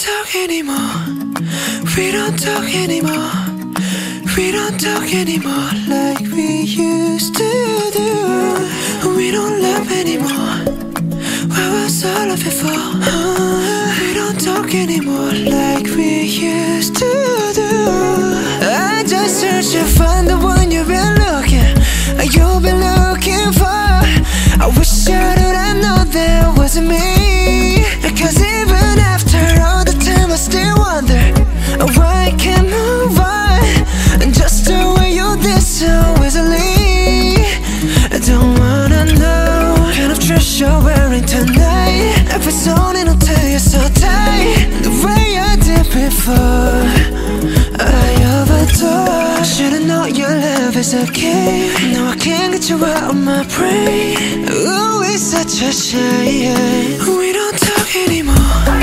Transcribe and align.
talk 0.00 0.34
anymore. 0.34 0.96
We 1.94 2.10
don't 2.10 2.38
talk 2.38 2.74
anymore. 2.74 3.32
We 4.34 4.50
don't 4.50 4.80
talk 4.80 5.12
anymore 5.12 5.70
like 5.88 6.20
we 6.32 6.62
used 6.62 7.34
to 7.34 7.50
do. 7.92 9.14
We 9.14 9.30
don't 9.30 9.60
love 9.60 9.90
anymore. 9.92 10.56
What 11.52 11.68
was 11.74 12.04
all 12.04 12.30
of 12.30 12.46
it 12.46 12.56
for? 12.60 12.72
Uh, 12.72 13.94
we 14.00 14.14
don't 14.14 14.40
talk 14.40 14.74
anymore 14.74 15.34
like 15.58 15.86
we 15.94 16.22
used 16.22 16.96
to 16.96 17.52
do. 17.54 17.70
I 18.62 19.04
just 19.06 19.40
searched 19.40 19.72
to 19.72 19.84
find 19.84 20.26
the 20.26 20.38
one 20.38 20.70
you've 20.70 20.88
been 20.88 21.14
looking, 21.26 21.76
you've 22.34 22.62
been 22.62 22.80
looking 22.80 23.52
for. 23.52 23.90
I 24.64 24.72
wish 24.78 25.08
I 25.08 25.39
a 50.80 51.04
game. 51.12 51.92
Now 51.92 52.08
I 52.08 52.16
can't 52.16 52.54
get 52.54 52.70
you 52.70 52.82
out 52.82 53.10
of 53.10 53.16
my 53.16 53.44
brain. 53.54 54.48
Ooh, 54.48 55.02
it's 55.04 55.20
such 55.20 55.60
a 55.60 55.70
shame. 55.72 56.56
We 57.18 57.34
don't 57.34 57.58
talk 57.58 57.94
anymore. 57.94 58.80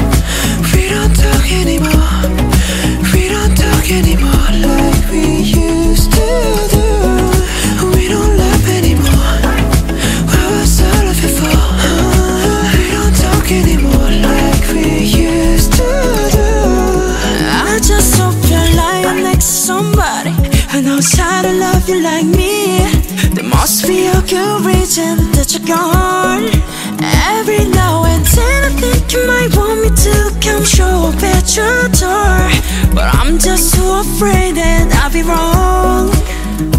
We 0.73 0.89
don't 0.94 1.16
talk 1.17 1.52
anymore. 1.52 2.22
We 3.11 3.30
don't 3.33 3.57
talk 3.57 3.89
anymore 3.89 4.49
like 4.61 5.09
we 5.09 5.41
used 5.41 6.11
to 6.13 6.27
do. 6.69 6.85
We 7.89 8.07
don't 8.07 8.38
love 8.38 8.67
anymore. 8.69 9.41
What 10.29 10.47
was 10.53 10.79
all 10.79 11.07
of 11.09 11.17
it 11.17 11.33
for? 11.33 11.57
We 12.77 12.91
don't 12.94 13.16
talk 13.25 13.52
anymore 13.52 14.11
like 14.22 14.63
we 14.72 15.02
used 15.02 15.73
to 15.73 15.89
do. 16.29 16.45
I 17.50 17.79
just 17.81 18.19
hope 18.19 18.38
you're 18.47 18.75
lying 18.77 19.23
next 19.23 19.47
to 19.47 19.52
somebody 19.66 20.36
who 20.71 20.81
knows 20.81 21.11
how 21.13 21.41
to 21.41 21.53
love 21.53 21.87
you 21.87 22.01
like 22.01 22.25
me. 22.25 22.79
There 23.33 23.43
must 23.43 23.87
be 23.87 24.07
a 24.07 24.21
good 24.21 24.65
reason 24.65 25.17
that 25.33 25.53
you're 25.53 25.67
gone. 25.67 26.45
Every 27.31 27.65
now 27.69 28.05
and 28.05 28.25
then 28.25 28.59
I 28.65 28.71
think 28.81 29.11
you 29.13 29.25
might 29.27 29.55
want 29.55 29.81
me 29.81 29.89
to 29.89 30.15
come 30.41 30.63
show 30.63 31.09
up 31.09 31.21
at 31.23 31.55
your 31.55 31.88
door. 32.03 32.39
But 32.93 33.13
I'm 33.15 33.38
just 33.38 33.75
too 33.75 33.89
afraid 34.05 34.55
that 34.55 34.89
I'll 35.01 35.11
be 35.11 35.23
wrong. 35.23 36.09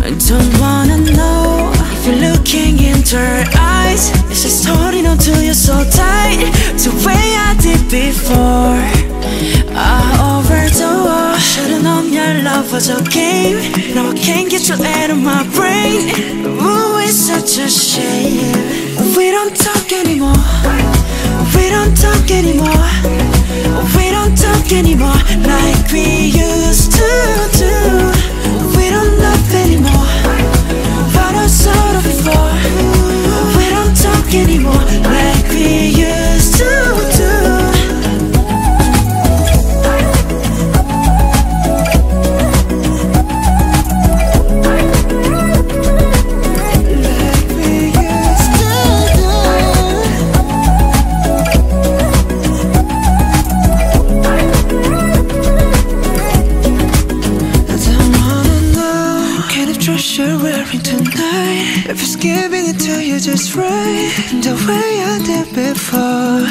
I 0.04 0.10
don't 0.28 0.54
wanna 0.60 0.98
know 1.16 1.70
if 1.94 2.06
you're 2.06 2.22
looking 2.30 2.82
into 2.82 3.16
her 3.16 3.44
eyes. 3.56 4.10
Is 4.30 4.42
she's 4.42 4.64
holding 4.64 5.06
on 5.06 5.18
to 5.18 5.44
you 5.44 5.54
so 5.54 5.74
tight, 5.90 6.38
the 6.84 6.92
way 7.06 7.24
I 7.48 7.54
did 7.60 7.82
before. 7.90 8.82
I 9.76 10.27
was 12.78 12.90
a 12.90 13.02
game. 13.10 13.58
Now 13.92 14.10
I 14.10 14.14
can't 14.14 14.48
get 14.48 14.68
you 14.68 14.76
out 14.76 15.10
of 15.10 15.18
my 15.18 15.42
brain. 15.56 16.10
Ooh, 16.46 16.98
it's 17.02 17.16
such 17.30 17.58
a 17.58 17.68
shame. 17.68 18.54
We 19.16 19.32
don't 19.32 19.56
talk 19.56 19.90
anymore. 19.92 20.44
We 21.56 21.64
don't 21.74 21.96
talk 21.96 22.30
anymore. 22.30 22.86
We 23.96 24.04
don't 24.16 24.36
talk 24.38 24.70
anymore 24.72 25.20
like 25.42 25.90
we 25.90 26.30
used 26.30 26.47
kind 59.68 59.76
of 59.76 59.84
dress 59.84 60.16
you're 60.16 60.38
wearing 60.38 60.80
tonight. 60.80 61.84
If 61.88 62.00
it's 62.00 62.16
giving 62.16 62.68
it 62.68 62.78
to 62.80 63.04
you 63.04 63.20
just 63.20 63.54
right, 63.54 64.10
the 64.42 64.54
way 64.66 64.90
I 65.04 65.18
did 65.26 65.48
before. 65.54 66.46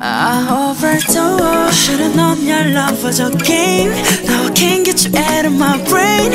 I 0.00 0.42
overdosed. 0.50 1.78
Should've 1.78 2.16
known 2.16 2.44
your 2.44 2.64
love 2.64 3.02
was 3.04 3.20
a 3.20 3.30
game. 3.30 3.90
Now 4.26 4.46
I 4.46 4.52
can't 4.54 4.84
get 4.84 5.04
you 5.04 5.16
out 5.16 5.44
of 5.44 5.52
my 5.52 5.76
brain. 5.88 6.32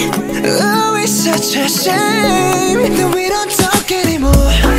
Oh, 0.61 0.97
it's 0.97 1.11
such 1.11 1.55
a 1.57 1.67
shame 1.67 2.95
that 2.95 3.11
we 3.13 3.27
don't 3.27 3.51
talk 3.51 3.91
anymore. 3.91 4.76